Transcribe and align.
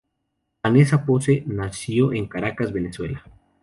Vanessa 0.63 1.05
Pose 1.05 1.43
nació 1.45 2.11
en 2.11 2.25
Caracas, 2.25 2.73
Venezuela. 2.73 3.23